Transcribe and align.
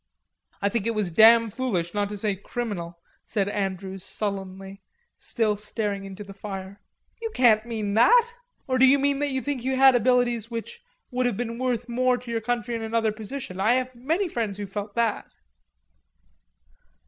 "I 0.63 0.69
think 0.69 0.87
it 0.87 0.95
was 0.95 1.11
damn 1.11 1.51
foolish, 1.51 1.93
not 1.93 2.09
to 2.09 2.17
say 2.17 2.35
criminal," 2.35 2.99
said 3.23 3.47
Andrews 3.47 4.03
sullenly, 4.03 4.81
still 5.19 5.55
staring 5.55 6.05
into 6.05 6.23
the 6.23 6.33
fire. 6.33 6.81
"You 7.21 7.29
can't 7.35 7.67
mean 7.67 7.93
that. 7.93 8.33
Or 8.67 8.79
do 8.79 8.87
you 8.87 8.97
mean 8.97 9.19
that 9.19 9.29
you 9.29 9.41
think 9.43 9.63
you 9.63 9.75
had 9.75 9.93
abilities 9.93 10.49
which 10.49 10.81
would 11.11 11.27
have 11.27 11.37
been 11.37 11.59
worth 11.59 11.87
more 11.87 12.17
to 12.17 12.31
your 12.31 12.41
country 12.41 12.73
in 12.73 12.81
another 12.81 13.11
position?... 13.11 13.59
I 13.59 13.73
have 13.75 13.93
many 13.93 14.27
friends 14.27 14.57
who 14.57 14.65
felt 14.65 14.95
that." 14.95 15.29